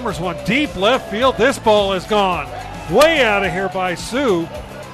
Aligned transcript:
hammers 0.00 0.18
one 0.18 0.42
deep 0.46 0.74
left 0.76 1.10
field. 1.10 1.36
This 1.36 1.58
ball 1.58 1.92
is 1.92 2.06
gone. 2.06 2.46
Way 2.90 3.22
out 3.22 3.44
of 3.44 3.52
here 3.52 3.68
by 3.68 3.94
Sue. 3.94 4.46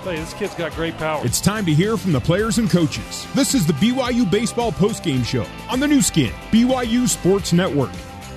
Hey, 0.03 0.17
this 0.17 0.35
kid's 0.35 0.55
got 0.57 0.73
great 0.73 0.97
power. 0.97 1.25
It's 1.25 1.41
time 1.41 1.65
to 1.67 1.73
hear 1.73 1.97
from 1.97 2.11
the 2.11 2.21
players 2.21 2.59
and 2.59 2.69
coaches. 2.69 3.25
This 3.33 3.55
is 3.55 3.65
the 3.69 3.73
BYU 3.75 4.29
Baseball 4.29 4.73
Postgame 4.73 5.25
Show 5.25 5.47
on 5.71 5.79
the 5.79 5.87
Nu 5.87 6.03
Skin, 6.03 6.33
BYU 6.51 7.09
Sports 7.09 7.53
Network. 7.53 7.93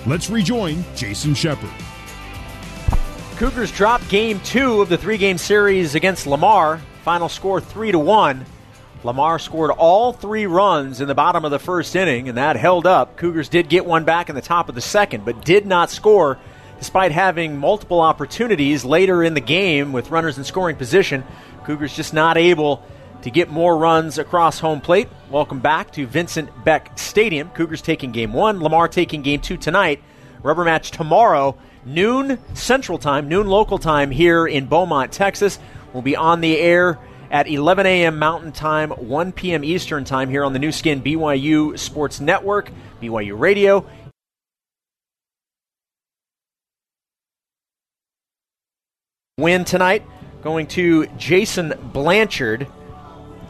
Let's 0.05 0.29
rejoin 0.29 0.85
Jason 0.95 1.33
Shepard. 1.33 1.71
Cougars 3.37 3.71
drop 3.71 4.07
game 4.07 4.39
two 4.41 4.79
of 4.79 4.89
the 4.89 4.97
three 4.97 5.17
game 5.17 5.39
series 5.39 5.95
against 5.95 6.27
Lamar. 6.27 6.79
Final 7.01 7.29
score 7.29 7.59
three 7.59 7.91
to 7.91 7.97
one. 7.97 8.45
Lamar 9.03 9.39
scored 9.39 9.71
all 9.71 10.13
three 10.13 10.45
runs 10.45 11.01
in 11.01 11.07
the 11.07 11.15
bottom 11.15 11.45
of 11.45 11.49
the 11.49 11.57
first 11.57 11.95
inning, 11.95 12.29
and 12.29 12.37
that 12.37 12.57
held 12.57 12.85
up. 12.85 13.17
Cougars 13.17 13.49
did 13.49 13.69
get 13.69 13.87
one 13.87 14.03
back 14.03 14.29
in 14.29 14.35
the 14.35 14.41
top 14.41 14.69
of 14.69 14.75
the 14.75 14.81
second, 14.81 15.25
but 15.25 15.43
did 15.43 15.65
not 15.65 15.89
score 15.89 16.37
despite 16.79 17.11
having 17.11 17.57
multiple 17.57 18.01
opportunities 18.01 18.83
later 18.83 19.21
in 19.21 19.33
the 19.33 19.41
game 19.41 19.91
with 19.91 20.09
runners 20.09 20.37
in 20.37 20.43
scoring 20.43 20.75
position. 20.75 21.23
Cougars 21.65 21.95
just 21.95 22.13
not 22.13 22.37
able 22.37 22.81
to 23.21 23.29
get 23.29 23.49
more 23.49 23.77
runs 23.77 24.17
across 24.17 24.59
home 24.59 24.79
plate. 24.79 25.09
Welcome 25.29 25.59
back 25.59 25.91
to 25.93 26.07
Vincent 26.07 26.49
Beck 26.63 26.97
Stadium. 26.97 27.49
Cougars 27.49 27.81
taking 27.81 28.11
game 28.11 28.31
one, 28.31 28.61
Lamar 28.61 28.87
taking 28.87 29.21
game 29.21 29.41
two 29.41 29.57
tonight. 29.57 30.01
Rubber 30.41 30.63
match 30.63 30.91
tomorrow, 30.91 31.57
noon 31.85 32.39
Central 32.53 32.97
Time, 32.97 33.27
noon 33.27 33.47
local 33.47 33.77
time 33.77 34.09
here 34.09 34.47
in 34.47 34.67
Beaumont, 34.67 35.11
Texas. 35.11 35.59
We'll 35.91 36.01
be 36.01 36.15
on 36.15 36.39
the 36.39 36.57
air 36.57 36.97
at 37.29 37.47
11 37.47 37.85
a.m. 37.85 38.17
Mountain 38.17 38.53
Time, 38.53 38.91
1 38.91 39.31
p.m. 39.33 39.63
Eastern 39.63 40.05
Time 40.05 40.29
here 40.29 40.43
on 40.45 40.53
the 40.53 40.59
Nu 40.59 40.71
Skin 40.71 41.01
BYU 41.01 41.77
Sports 41.77 42.19
Network, 42.21 42.71
BYU 43.01 43.37
Radio. 43.37 43.85
Win 49.39 49.63
tonight 49.63 50.03
going 50.41 50.67
to 50.67 51.07
Jason 51.15 51.73
Blanchard. 51.93 52.67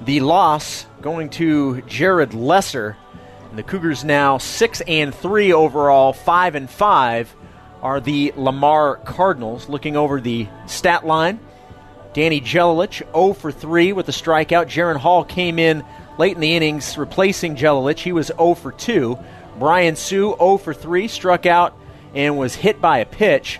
The 0.05 0.19
loss 0.19 0.85
going 1.01 1.31
to 1.31 1.81
Jared 1.81 2.35
Lesser. 2.35 2.95
And 3.49 3.57
the 3.57 3.63
Cougars 3.63 4.03
now 4.03 4.37
6 4.37 4.81
and 4.81 5.15
3 5.15 5.51
overall, 5.51 6.13
5 6.13 6.53
and 6.53 6.69
5 6.69 7.35
are 7.81 7.99
the 7.99 8.31
Lamar 8.35 8.97
Cardinals. 8.97 9.67
Looking 9.67 9.97
over 9.97 10.21
the 10.21 10.47
stat 10.67 11.07
line, 11.07 11.39
Danny 12.13 12.39
Jelilich 12.39 12.99
0 13.11 13.33
for 13.33 13.51
3 13.51 13.91
with 13.93 14.07
a 14.09 14.11
strikeout. 14.11 14.67
Jaron 14.67 14.97
Hall 14.97 15.23
came 15.23 15.57
in 15.57 15.83
late 16.19 16.35
in 16.35 16.41
the 16.41 16.55
innings 16.55 16.99
replacing 16.99 17.55
Jelilich. 17.55 17.97
He 17.97 18.11
was 18.11 18.27
0 18.27 18.53
for 18.53 18.71
2. 18.71 19.17
Brian 19.57 19.95
Sue 19.95 20.35
0 20.37 20.57
for 20.57 20.75
3, 20.75 21.07
struck 21.07 21.47
out 21.47 21.75
and 22.13 22.37
was 22.37 22.53
hit 22.53 22.79
by 22.79 22.99
a 22.99 23.07
pitch. 23.07 23.59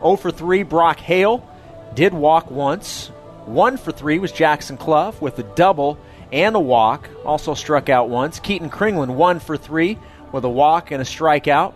0 0.00 0.16
for 0.16 0.30
3, 0.30 0.62
Brock 0.64 1.00
Hale 1.00 1.48
did 1.94 2.14
walk 2.14 2.50
once. 2.50 3.08
1 3.46 3.76
for 3.76 3.92
3 3.92 4.18
was 4.18 4.32
Jackson 4.32 4.76
Cluff 4.76 5.20
with 5.20 5.38
a 5.38 5.42
double 5.42 5.98
and 6.32 6.56
a 6.56 6.60
walk. 6.60 7.08
Also 7.24 7.54
struck 7.54 7.88
out 7.88 8.08
once. 8.08 8.38
Keaton 8.40 8.70
Kringlen 8.70 9.14
1 9.14 9.40
for 9.40 9.56
3 9.56 9.98
with 10.32 10.44
a 10.44 10.48
walk 10.48 10.90
and 10.90 11.00
a 11.00 11.04
strikeout. 11.04 11.74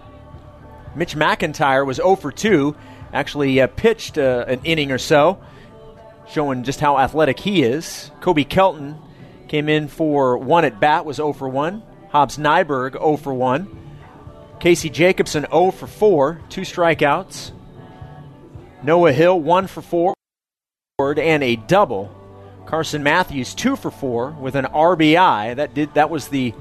Mitch 0.95 1.15
McIntyre 1.15 1.87
was 1.87 1.97
0 1.97 2.17
for 2.17 2.33
2. 2.33 2.75
Actually 3.13 3.61
uh, 3.61 3.67
pitched 3.69 4.19
uh, 4.19 4.45
an 4.49 4.61
inning 4.65 4.91
or 4.91 4.99
so 4.99 5.39
showing 6.29 6.63
just 6.63 6.81
how 6.81 6.99
athletic 6.99 7.41
he 7.41 7.63
is. 7.63 8.11
Kobe 8.21 8.45
Kelton 8.45 8.99
came 9.49 9.69
in 9.69 9.89
for 9.89 10.37
one 10.37 10.65
at 10.65 10.79
bat, 10.79 11.05
was 11.05 11.17
0 11.17 11.33
for 11.33 11.49
1. 11.49 11.83
Hobbs 12.11 12.39
Nyberg 12.39 12.93
0 12.93 13.17
for 13.17 13.35
1. 13.35 13.85
Casey 14.61 14.91
Jacobson 14.91 15.47
0 15.51 15.71
for 15.71 15.87
4, 15.87 16.41
two 16.49 16.63
strikeouts. 16.63 17.53
Noah 18.83 19.13
Hill 19.13 19.41
1 19.41 19.67
for 19.67 19.83
4 19.83 20.15
and 21.01 21.43
a 21.43 21.57
double. 21.57 22.15
Carson 22.67 23.03
Matthews 23.03 23.55
2 23.55 23.77
for 23.77 23.91
4 23.91 24.33
with 24.33 24.55
an 24.55 24.67
RBI. 24.67 25.57
That 25.57 25.75
did 25.75 25.95
that 25.95 26.11
was 26.11 26.29
the 26.29 26.55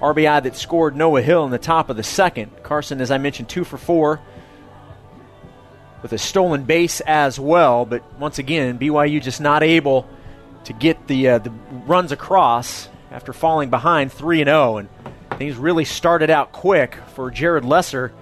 RBI 0.00 0.42
that 0.42 0.56
scored 0.56 0.94
Noah 0.94 1.22
Hill 1.22 1.44
in 1.44 1.50
the 1.50 1.58
top 1.58 1.90
of 1.90 1.96
the 1.96 2.02
second. 2.02 2.50
Carson 2.62 3.00
as 3.00 3.10
I 3.10 3.18
mentioned 3.18 3.48
2 3.48 3.64
for 3.64 3.78
4 3.78 4.20
with 6.02 6.12
a 6.12 6.18
stolen 6.18 6.64
base 6.64 7.00
as 7.00 7.40
well. 7.40 7.86
But 7.86 8.02
once 8.18 8.38
again, 8.38 8.78
BYU 8.78 9.22
just 9.22 9.40
not 9.40 9.62
able 9.62 10.06
to 10.64 10.72
get 10.74 11.06
the 11.08 11.28
uh, 11.30 11.38
the 11.38 11.50
runs 11.86 12.12
across 12.12 12.88
after 13.10 13.32
falling 13.32 13.70
behind 13.70 14.12
three 14.12 14.40
and 14.40 14.48
zero, 14.48 14.76
and 14.76 14.88
things 15.38 15.56
really 15.56 15.84
started 15.84 16.30
out 16.30 16.52
quick 16.52 16.96
for 17.14 17.30
Jared 17.30 17.64
Lesser. 17.64 18.12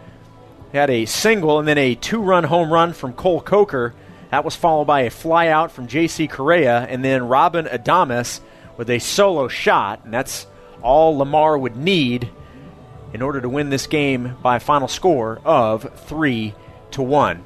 Had 0.72 0.88
a 0.88 1.04
single 1.04 1.58
and 1.58 1.68
then 1.68 1.76
a 1.78 1.94
two-run 1.94 2.44
home 2.44 2.72
run 2.72 2.94
from 2.94 3.12
Cole 3.12 3.42
Coker. 3.42 3.94
That 4.30 4.44
was 4.44 4.56
followed 4.56 4.86
by 4.86 5.02
a 5.02 5.10
flyout 5.10 5.70
from 5.70 5.86
J.C. 5.86 6.26
Correa, 6.26 6.86
and 6.88 7.04
then 7.04 7.28
Robin 7.28 7.66
Adamas 7.66 8.40
with 8.78 8.88
a 8.88 8.98
solo 8.98 9.48
shot, 9.48 10.00
and 10.04 10.14
that's 10.14 10.46
all 10.80 11.18
Lamar 11.18 11.58
would 11.58 11.76
need 11.76 12.30
in 13.12 13.20
order 13.20 13.40
to 13.42 13.48
win 13.50 13.68
this 13.68 13.86
game 13.86 14.36
by 14.42 14.56
a 14.56 14.60
final 14.60 14.88
score 14.88 15.40
of 15.44 15.86
three 16.06 16.54
to 16.92 17.02
one. 17.02 17.44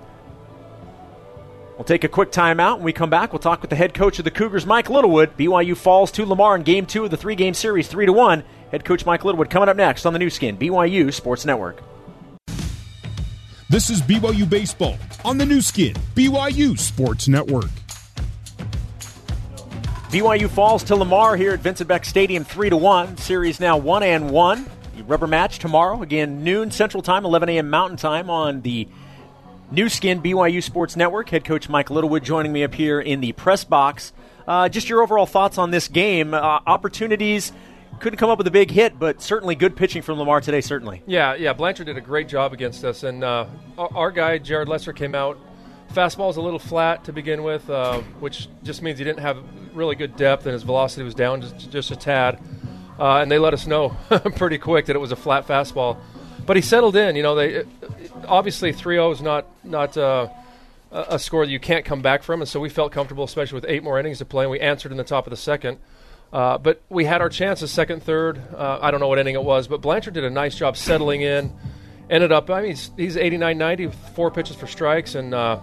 We'll 1.77 1.85
take 1.85 2.05
a 2.05 2.09
quick 2.09 2.31
timeout. 2.31 2.77
When 2.77 2.85
we 2.85 2.93
come 2.93 3.11
back, 3.11 3.33
we'll 3.33 3.41
talk 3.41 3.61
with 3.61 3.71
the 3.71 3.77
head 3.77 3.93
coach 3.93 4.21
of 4.21 4.25
the 4.25 4.31
Cougars, 4.31 4.65
Mike 4.65 4.89
Littlewood. 4.89 5.37
BYU 5.37 5.77
falls 5.77 6.13
to 6.13 6.25
Lamar 6.25 6.55
in 6.55 6.63
game 6.63 6.87
two 6.87 7.05
of 7.05 7.11
the 7.11 7.17
three 7.17 7.35
game 7.35 7.53
series, 7.55 7.89
3 7.89 8.07
to 8.07 8.13
1. 8.13 8.45
Head 8.71 8.85
coach 8.85 9.05
Mike 9.05 9.25
Littlewood 9.25 9.51
coming 9.51 9.69
up 9.69 9.77
next 9.77 10.07
on 10.07 10.13
the 10.13 10.19
Nu 10.21 10.31
Skin, 10.31 10.57
BYU 10.57 11.13
Sports 11.13 11.45
Network. 11.45 11.83
This 13.69 13.91
is 13.91 14.01
BYU 14.01 14.49
Baseball 14.49 14.97
on 15.25 15.39
the 15.39 15.45
Nu 15.45 15.61
Skin, 15.61 15.95
BYU 16.15 16.79
Sports 16.79 17.27
Network. 17.27 17.71
BYU 20.13 20.49
falls 20.49 20.85
to 20.85 20.95
Lamar 20.95 21.35
here 21.35 21.53
at 21.53 21.59
Vincent 21.59 21.89
Beck 21.89 22.05
Stadium 22.05 22.45
3 22.45 22.71
to 22.71 22.77
1. 22.77 23.17
Series 23.17 23.59
now 23.59 23.77
1 23.77 24.05
and 24.05 24.31
1. 24.31 24.67
The 24.97 25.03
rubber 25.03 25.27
match 25.27 25.59
tomorrow, 25.59 26.01
again, 26.03 26.45
noon 26.45 26.71
Central 26.71 27.03
Time, 27.03 27.25
11 27.25 27.49
a.m. 27.49 27.69
Mountain 27.69 27.97
Time 27.97 28.31
on 28.31 28.61
the 28.61 28.87
Nu 29.73 29.89
Skin 29.89 30.23
BYU 30.23 30.63
Sports 30.63 30.95
Network. 30.95 31.29
Head 31.31 31.45
coach 31.45 31.69
Mike 31.69 31.91
Littlewood 31.91 32.23
joining 32.23 32.53
me 32.53 32.63
up 32.63 32.73
here 32.73 33.01
in 33.01 33.21
the 33.21 33.33
press 33.33 33.65
box. 33.65 34.13
Uh, 34.47 34.69
just 34.69 34.89
your 34.89 35.03
overall 35.03 35.27
thoughts 35.27 35.59
on 35.59 35.73
this 35.73 35.89
game. 35.89 36.35
Uh, 36.35 36.61
opportunities 36.69 37.51
couldn't 38.01 38.19
come 38.19 38.31
up 38.31 38.39
with 38.39 38.47
a 38.47 38.53
big 38.53 38.71
hit, 38.71 38.99
but 38.99 39.23
certainly 39.23 39.55
good 39.55 39.77
pitching 39.77 40.03
from 40.03 40.19
Lamar 40.19 40.41
today. 40.41 40.61
Certainly. 40.61 41.03
Yeah, 41.07 41.35
yeah. 41.35 41.53
Blanchard 41.53 41.87
did 41.87 41.97
a 41.97 42.01
great 42.01 42.29
job 42.29 42.53
against 42.53 42.85
us, 42.85 43.03
and 43.03 43.25
uh, 43.25 43.47
our 43.79 44.11
guy 44.11 44.39
Jared 44.39 44.69
Lesser 44.69 44.93
came 44.93 45.15
out. 45.15 45.39
Fastball 45.93 46.27
was 46.27 46.37
a 46.37 46.43
little 46.43 46.59
flat 46.59 47.05
to 47.05 47.13
begin 47.13 47.43
with, 47.43 47.69
uh, 47.71 48.01
which 48.21 48.49
just 48.63 48.83
means 48.83 48.99
he 48.99 49.05
didn't 49.05 49.21
have 49.21 49.39
really 49.75 49.95
good 49.95 50.17
depth, 50.17 50.45
and 50.47 50.53
his 50.53 50.65
velocity 50.65 51.05
was 51.05 51.15
down 51.15 51.41
just, 51.41 51.71
just 51.71 51.91
a 51.91 51.97
tad. 51.97 52.41
Uh, 52.99 53.19
and 53.19 53.31
they 53.31 53.39
let 53.39 53.55
us 53.55 53.67
know 53.67 53.91
pretty 54.37 54.59
quick 54.59 54.87
that 54.87 54.97
it 54.97 54.99
was 54.99 55.13
a 55.13 55.17
flat 55.17 55.47
fastball 55.47 55.99
but 56.47 56.57
he 56.57 56.63
settled 56.63 56.97
in. 56.97 57.17
You 57.17 57.23
know, 57.23 57.35
they 57.35 57.65
obviously 58.27 58.73
3-0 58.73 59.13
is 59.13 59.21
not 59.21 59.47
not 59.65 59.97
uh, 59.97 60.29
a 60.93 61.19
score 61.19 61.45
that 61.45 61.53
you 61.53 61.61
can't 61.61 61.85
come 61.85 62.01
back 62.01 62.23
from, 62.23 62.41
and 62.41 62.49
so 62.49 62.61
we 62.61 62.69
felt 62.69 62.93
comfortable, 62.93 63.25
especially 63.25 63.57
with 63.57 63.67
eight 63.69 63.83
more 63.83 63.99
innings 63.99 64.19
to 64.19 64.25
play. 64.25 64.45
And 64.45 64.51
we 64.51 64.61
answered 64.61 64.93
in 64.93 64.99
the 64.99 65.05
top 65.05 65.27
of 65.27 65.31
the 65.31 65.37
second. 65.37 65.79
Uh, 66.33 66.59
but 66.59 66.83
we 66.89 67.05
had 67.05 67.21
our 67.21 67.29
chances, 67.29 67.71
second, 67.71 68.03
third. 68.03 68.41
Uh, 68.55 68.79
I 68.83 68.91
don't 68.91 69.01
know 69.01 69.09
what 69.09 69.19
inning 69.19 69.35
it 69.35 69.43
was, 69.43 69.69
but 69.69 69.81
Blanchard 69.81 70.15
did 70.15 70.25
a 70.25 70.31
nice 70.31 70.57
job 70.57 70.77
settling 70.77 71.23
in. 71.23 71.53
Ended 72.09 72.31
up, 72.31 72.51
I 72.51 72.61
mean, 72.61 72.71
he's, 72.71 72.91
he's 72.97 73.17
89 73.17 73.59
90, 73.59 73.89
four 74.15 74.31
pitches 74.31 74.55
for 74.55 74.67
strikes. 74.67 75.15
And 75.15 75.35
uh, 75.35 75.61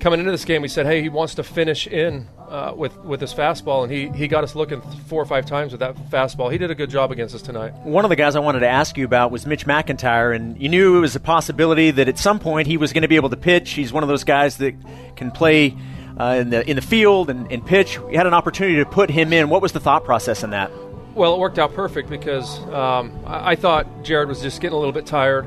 coming 0.00 0.20
into 0.20 0.32
this 0.32 0.44
game, 0.44 0.62
we 0.62 0.68
said, 0.68 0.86
hey, 0.86 1.02
he 1.02 1.08
wants 1.08 1.34
to 1.34 1.42
finish 1.42 1.86
in 1.86 2.26
uh, 2.48 2.72
with 2.76 2.96
with 2.98 3.20
his 3.20 3.34
fastball, 3.34 3.82
and 3.82 3.92
he 3.92 4.08
he 4.10 4.28
got 4.28 4.44
us 4.44 4.54
looking 4.54 4.80
four 5.08 5.20
or 5.20 5.24
five 5.24 5.46
times 5.46 5.72
with 5.72 5.80
that 5.80 5.96
fastball. 6.10 6.52
He 6.52 6.58
did 6.58 6.70
a 6.70 6.74
good 6.74 6.90
job 6.90 7.10
against 7.10 7.34
us 7.34 7.42
tonight. 7.42 7.72
One 7.82 8.04
of 8.04 8.10
the 8.10 8.16
guys 8.16 8.36
I 8.36 8.40
wanted 8.40 8.60
to 8.60 8.68
ask 8.68 8.96
you 8.96 9.04
about 9.04 9.30
was 9.30 9.46
Mitch 9.46 9.66
McIntyre, 9.66 10.34
and 10.34 10.60
you 10.60 10.68
knew 10.68 10.98
it 10.98 11.00
was 11.00 11.16
a 11.16 11.20
possibility 11.20 11.90
that 11.90 12.08
at 12.08 12.18
some 12.18 12.38
point 12.38 12.68
he 12.68 12.76
was 12.76 12.92
going 12.92 13.02
to 13.02 13.08
be 13.08 13.16
able 13.16 13.30
to 13.30 13.36
pitch. 13.36 13.72
He's 13.72 13.92
one 13.92 14.02
of 14.02 14.08
those 14.08 14.24
guys 14.24 14.58
that 14.58 14.74
can 15.16 15.30
play. 15.30 15.76
Uh, 16.18 16.38
in 16.40 16.50
the 16.50 16.68
in 16.70 16.76
the 16.76 16.82
field 16.82 17.28
and, 17.28 17.50
and 17.50 17.64
pitch, 17.66 17.98
we 18.00 18.14
had 18.14 18.26
an 18.26 18.34
opportunity 18.34 18.76
to 18.76 18.86
put 18.86 19.10
him 19.10 19.32
in. 19.32 19.48
What 19.48 19.62
was 19.62 19.72
the 19.72 19.80
thought 19.80 20.04
process 20.04 20.44
in 20.44 20.50
that? 20.50 20.70
Well, 21.14 21.34
it 21.34 21.38
worked 21.38 21.58
out 21.58 21.74
perfect 21.74 22.08
because 22.08 22.58
um, 22.68 23.18
I, 23.26 23.52
I 23.52 23.56
thought 23.56 23.86
Jared 24.02 24.28
was 24.28 24.40
just 24.40 24.60
getting 24.60 24.74
a 24.74 24.78
little 24.78 24.92
bit 24.92 25.06
tired 25.06 25.46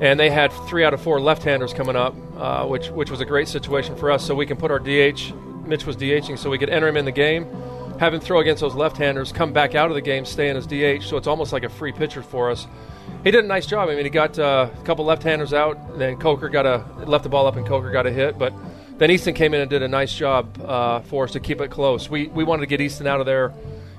and 0.00 0.18
they 0.18 0.30
had 0.30 0.52
three 0.68 0.84
out 0.84 0.94
of 0.94 1.00
four 1.00 1.20
left-handers 1.20 1.72
coming 1.72 1.94
up, 1.94 2.14
uh, 2.36 2.66
which 2.66 2.88
which 2.88 3.10
was 3.10 3.20
a 3.20 3.24
great 3.24 3.48
situation 3.48 3.94
for 3.96 4.10
us. 4.10 4.26
So 4.26 4.34
we 4.34 4.46
can 4.46 4.56
put 4.56 4.70
our 4.70 4.80
DH 4.80 5.32
Mitch 5.66 5.86
was 5.86 5.96
DHing, 5.96 6.38
so 6.38 6.50
we 6.50 6.58
could 6.58 6.70
enter 6.70 6.88
him 6.88 6.96
in 6.96 7.04
the 7.04 7.12
game, 7.12 7.46
have 7.98 8.12
him 8.12 8.20
throw 8.20 8.40
against 8.40 8.60
those 8.60 8.74
left-handers, 8.74 9.32
come 9.32 9.52
back 9.52 9.74
out 9.74 9.88
of 9.90 9.94
the 9.94 10.00
game, 10.00 10.24
stay 10.24 10.48
in 10.48 10.56
as 10.56 10.66
DH. 10.66 11.04
So 11.06 11.16
it's 11.16 11.26
almost 11.26 11.52
like 11.52 11.64
a 11.64 11.68
free 11.68 11.92
pitcher 11.92 12.22
for 12.22 12.50
us. 12.50 12.66
He 13.22 13.30
did 13.30 13.44
a 13.44 13.46
nice 13.46 13.66
job. 13.66 13.88
I 13.88 13.94
mean, 13.94 14.04
he 14.04 14.10
got 14.10 14.38
uh, 14.38 14.68
a 14.72 14.84
couple 14.84 15.04
left-handers 15.04 15.52
out, 15.52 15.98
then 15.98 16.16
Coker 16.16 16.48
got 16.48 16.66
a 16.66 16.84
left 17.06 17.24
the 17.24 17.30
ball 17.30 17.46
up, 17.46 17.56
and 17.56 17.66
Coker 17.66 17.90
got 17.90 18.06
a 18.06 18.10
hit. 18.10 18.38
But 18.38 18.52
then 18.98 19.10
Easton 19.10 19.34
came 19.34 19.54
in 19.54 19.60
and 19.60 19.70
did 19.70 19.82
a 19.82 19.88
nice 19.88 20.14
job 20.14 20.60
uh, 20.60 21.00
for 21.00 21.24
us 21.24 21.32
to 21.32 21.40
keep 21.40 21.60
it 21.60 21.70
close. 21.70 22.08
We 22.08 22.28
we 22.28 22.44
wanted 22.44 22.60
to 22.62 22.66
get 22.66 22.80
Easton 22.80 23.06
out 23.06 23.20
of 23.20 23.26
there 23.26 23.52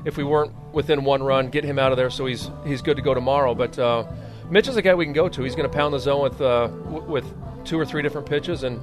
if 0.06 0.18
we 0.18 0.24
weren't 0.24 0.54
within 0.72 1.04
one 1.04 1.24
run, 1.24 1.50
get 1.50 1.64
him 1.64 1.80
out 1.80 1.92
of 1.92 1.98
there 1.98 2.10
so 2.10 2.26
he's 2.26 2.50
he's 2.66 2.82
good 2.82 2.98
to 2.98 3.04
go 3.04 3.14
tomorrow. 3.14 3.56
But 3.56 3.78
uh, 3.78 4.06
Mitch 4.50 4.68
is 4.68 4.78
a 4.78 4.82
guy 4.82 4.94
we 4.94 5.06
can 5.06 5.14
go 5.14 5.28
to. 5.28 5.44
He's 5.44 5.56
going 5.56 5.70
to 5.70 5.76
pound 5.76 5.94
the 5.94 6.00
zone 6.00 6.22
with 6.22 6.40
uh, 6.40 6.68
w- 6.68 7.04
with 7.04 7.26
two 7.66 7.80
or 7.80 7.86
three 7.86 8.04
different 8.04 8.30
pitches, 8.30 8.64
and 8.64 8.80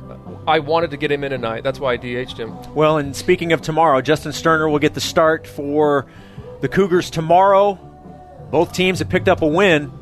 I 0.47 0.59
wanted 0.59 0.91
to 0.91 0.97
get 0.97 1.13
him 1.13 1.23
in 1.23 1.31
tonight. 1.31 1.63
That's 1.63 1.79
why 1.79 1.93
I 1.93 1.97
DH'd 1.97 2.39
him. 2.39 2.75
Well, 2.75 2.99
and 2.99 3.15
speaking 3.15 3.53
of 3.53 3.63
tomorrow, 3.63 4.01
Justin 4.01 4.33
Sterner 4.33 4.69
will 4.69 4.81
get 4.81 4.95
the 4.95 5.01
start 5.01 5.47
for 5.47 6.07
the 6.61 6.69
Cougars 6.69 7.11
tomorrow. 7.11 7.75
Both 8.51 8.73
teams 8.73 8.99
have 8.99 9.09
picked 9.09 9.29
up 9.29 9.43
a 9.43 9.47
win. 9.47 9.93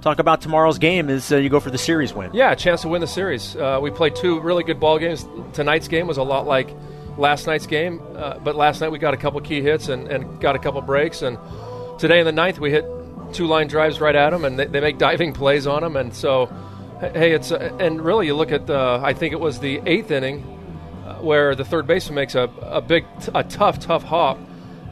Talk 0.00 0.18
about 0.18 0.40
tomorrow's 0.40 0.78
game 0.78 1.10
as 1.10 1.30
uh, 1.30 1.36
you 1.36 1.50
go 1.50 1.60
for 1.60 1.70
the 1.70 1.76
series 1.76 2.14
win. 2.14 2.30
Yeah, 2.32 2.54
chance 2.54 2.82
to 2.82 2.88
win 2.88 3.02
the 3.02 3.06
series. 3.06 3.54
Uh, 3.54 3.80
we 3.82 3.90
played 3.90 4.16
two 4.16 4.40
really 4.40 4.64
good 4.64 4.80
ball 4.80 4.98
games. 4.98 5.26
Tonight's 5.52 5.88
game 5.88 6.06
was 6.06 6.16
a 6.16 6.22
lot 6.22 6.46
like 6.46 6.74
last 7.18 7.46
night's 7.46 7.66
game, 7.66 8.00
uh, 8.16 8.38
but 8.38 8.56
last 8.56 8.80
night 8.80 8.90
we 8.90 8.98
got 8.98 9.12
a 9.12 9.18
couple 9.18 9.38
key 9.42 9.60
hits 9.60 9.88
and, 9.88 10.08
and 10.08 10.40
got 10.40 10.56
a 10.56 10.58
couple 10.58 10.80
breaks. 10.80 11.20
And 11.20 11.36
today 11.98 12.18
in 12.18 12.24
the 12.24 12.32
ninth, 12.32 12.58
we 12.58 12.70
hit 12.70 12.86
two 13.34 13.46
line 13.46 13.66
drives 13.66 14.00
right 14.00 14.16
at 14.16 14.30
them, 14.30 14.46
and 14.46 14.58
they, 14.58 14.66
they 14.66 14.80
make 14.80 14.96
diving 14.96 15.34
plays 15.34 15.66
on 15.66 15.82
them. 15.82 15.96
And 15.96 16.14
so, 16.14 16.46
hey, 17.00 17.32
it's 17.32 17.52
uh, 17.52 17.76
and 17.78 18.00
really 18.00 18.26
you 18.26 18.34
look 18.34 18.52
at 18.52 18.66
the 18.66 19.00
I 19.02 19.12
think 19.12 19.34
it 19.34 19.40
was 19.40 19.60
the 19.60 19.82
eighth 19.84 20.10
inning 20.10 20.40
uh, 21.04 21.16
where 21.16 21.54
the 21.54 21.64
third 21.64 21.86
baseman 21.86 22.14
makes 22.14 22.34
a, 22.34 22.50
a 22.62 22.80
big, 22.80 23.04
a 23.34 23.44
tough, 23.44 23.78
tough 23.78 24.04
hop. 24.04 24.38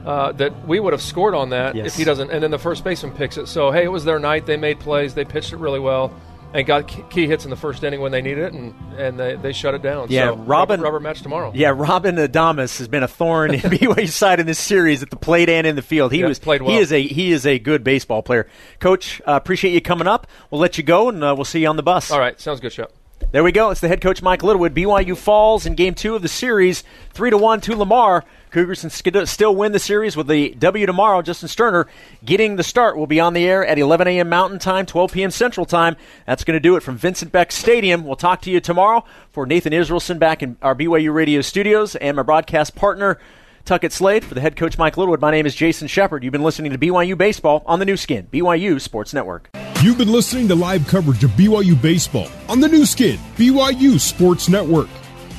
Uh, 0.08 0.32
that 0.32 0.66
we 0.66 0.80
would 0.80 0.94
have 0.94 1.02
scored 1.02 1.34
on 1.34 1.50
that 1.50 1.74
Yes. 1.74 1.88
if 1.88 1.96
he 1.96 2.02
doesn't, 2.04 2.30
and 2.30 2.42
then 2.42 2.50
the 2.50 2.58
first 2.58 2.82
baseman 2.82 3.12
picks 3.14 3.36
it. 3.36 3.46
So 3.46 3.70
hey, 3.70 3.84
it 3.84 3.92
was 3.92 4.04
their 4.06 4.18
night. 4.18 4.46
They 4.46 4.56
made 4.56 4.80
plays. 4.80 5.12
They 5.12 5.26
pitched 5.26 5.52
it 5.52 5.58
really 5.58 5.80
well, 5.80 6.10
and 6.54 6.66
got 6.66 6.88
key- 7.10 7.26
hits 7.26 7.44
in 7.44 7.50
the 7.50 7.56
first 7.56 7.84
inning 7.84 8.00
when 8.00 8.10
they 8.10 8.22
needed 8.22 8.44
it, 8.44 8.52
and, 8.54 8.74
and 8.96 9.20
they, 9.20 9.36
they 9.36 9.52
shut 9.52 9.74
it 9.74 9.82
down. 9.82 10.06
Yeah, 10.08 10.28
so, 10.30 10.36
Robin- 10.36 10.80
rubber, 10.80 10.94
rubber 10.94 11.00
match 11.00 11.20
tomorrow. 11.20 11.52
Yeah, 11.54 11.74
Robin 11.76 12.16
Adamas 12.16 12.78
has 12.78 12.88
been 12.88 13.02
a 13.02 13.08
thorn 13.08 13.52
in 13.52 13.60
BYU's 13.60 14.14
side 14.14 14.40
in 14.40 14.46
this 14.46 14.58
series 14.58 15.02
at 15.02 15.10
the 15.10 15.16
plate 15.16 15.50
and 15.50 15.66
in 15.66 15.76
the 15.76 15.82
field. 15.82 16.10
He 16.10 16.20
Yeah, 16.20 16.28
was 16.28 16.38
played 16.38 16.62
well. 16.62 16.70
He 16.72 16.78
is 16.78 16.90
a 16.90 17.02
he 17.06 17.30
is 17.32 17.44
a 17.44 17.58
good 17.58 17.84
baseball 17.84 18.22
player. 18.22 18.48
Coach, 18.80 19.20
uh, 19.28 19.32
appreciate 19.32 19.74
you 19.74 19.82
coming 19.82 20.06
up. 20.08 20.26
We'll 20.50 20.60
let 20.62 20.78
you 20.78 20.84
go, 20.84 21.10
and 21.10 21.22
uh, 21.22 21.34
we'll 21.36 21.44
see 21.44 21.60
you 21.60 21.68
on 21.68 21.76
the 21.76 21.82
bus. 21.82 22.10
All 22.10 22.18
right, 22.18 22.40
sounds 22.40 22.60
good, 22.60 22.72
Shep. 22.72 22.92
There 23.30 23.44
we 23.44 23.52
go. 23.52 23.68
It's 23.70 23.80
the 23.80 23.88
head 23.88 24.00
coach 24.00 24.22
Mike 24.22 24.42
Littlewood. 24.42 24.74
BYU 24.74 25.14
falls 25.16 25.66
in 25.66 25.74
game 25.74 25.94
two 25.94 26.14
of 26.14 26.22
the 26.22 26.28
series, 26.28 26.82
three 27.12 27.28
to 27.28 27.36
one 27.36 27.60
to 27.62 27.76
Lamar. 27.76 28.24
Cougars 28.50 28.80
can 29.02 29.26
still 29.26 29.54
win 29.54 29.72
the 29.72 29.78
series 29.78 30.16
with 30.16 30.26
the 30.26 30.50
W 30.58 30.86
tomorrow. 30.86 31.22
Justin 31.22 31.48
Sterner 31.48 31.86
getting 32.24 32.56
the 32.56 32.62
start. 32.62 32.96
will 32.96 33.06
be 33.06 33.20
on 33.20 33.34
the 33.34 33.46
air 33.46 33.64
at 33.64 33.78
11 33.78 34.08
a.m. 34.08 34.28
Mountain 34.28 34.58
Time, 34.58 34.86
12 34.86 35.12
p.m. 35.12 35.30
Central 35.30 35.66
Time. 35.66 35.96
That's 36.26 36.44
going 36.44 36.56
to 36.56 36.60
do 36.60 36.76
it 36.76 36.82
from 36.82 36.96
Vincent 36.96 37.32
Beck 37.32 37.52
Stadium. 37.52 38.04
We'll 38.04 38.16
talk 38.16 38.42
to 38.42 38.50
you 38.50 38.60
tomorrow 38.60 39.04
for 39.30 39.46
Nathan 39.46 39.72
Israelson 39.72 40.18
back 40.18 40.42
in 40.42 40.56
our 40.62 40.74
BYU 40.74 41.12
radio 41.12 41.40
studios 41.40 41.96
and 41.96 42.16
my 42.16 42.22
broadcast 42.22 42.74
partner. 42.74 43.18
Tuckett 43.64 43.92
Slade 43.92 44.24
for 44.24 44.34
the 44.34 44.40
head 44.40 44.56
coach 44.56 44.78
Mike 44.78 44.96
Littlewood. 44.96 45.20
My 45.20 45.30
name 45.30 45.44
is 45.44 45.54
Jason 45.54 45.88
Shepard. 45.88 46.24
You've 46.24 46.32
been 46.32 46.42
listening 46.42 46.72
to 46.72 46.78
BYU 46.78 47.18
Baseball 47.18 47.62
on 47.66 47.80
the 47.80 47.84
Nu 47.84 47.98
Skin, 47.98 48.26
BYU 48.32 48.80
Sports 48.80 49.12
Network. 49.12 49.50
You've 49.82 49.98
been 49.98 50.10
listening 50.10 50.48
to 50.48 50.54
live 50.54 50.88
coverage 50.88 51.22
of 51.22 51.30
BYU 51.32 51.80
Baseball 51.80 52.28
on 52.48 52.60
the 52.60 52.68
Nu 52.68 52.86
Skin, 52.86 53.18
BYU 53.36 54.00
Sports 54.00 54.48
Network. 54.48 54.88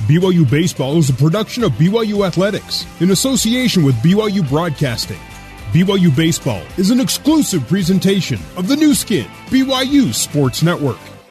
BYU 0.06 0.50
Baseball 0.50 0.96
is 0.96 1.10
a 1.10 1.12
production 1.12 1.62
of 1.62 1.72
BYU 1.72 2.26
Athletics 2.26 2.86
in 3.00 3.10
association 3.10 3.84
with 3.84 3.94
BYU 3.96 4.48
Broadcasting. 4.48 5.18
BYU 5.72 6.14
Baseball 6.16 6.62
is 6.78 6.90
an 6.90 7.00
exclusive 7.00 7.68
presentation 7.68 8.40
of 8.56 8.66
the 8.66 8.76
Nu 8.76 8.94
Skin, 8.94 9.26
BYU 9.48 10.14
Sports 10.14 10.62
Network. 10.62 10.98